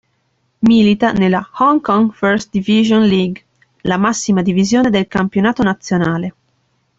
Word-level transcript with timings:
Milita 0.63 1.11
nella 1.11 1.47
Hong 1.59 1.79
Kong 1.79 2.11
First 2.11 2.49
Division 2.51 3.03
League, 3.05 3.43
la 3.81 3.97
massima 3.97 4.41
divisione 4.41 4.89
del 4.89 5.07
campionato 5.07 5.61
nazionale. 5.61 6.33